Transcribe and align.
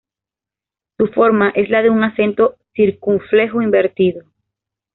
Su 0.97 1.09
forma 1.09 1.51
es 1.51 1.69
la 1.69 1.83
de 1.83 1.91
un 1.91 2.03
acento 2.03 2.55
circunflejo 2.73 3.61
invertido. 3.61 4.25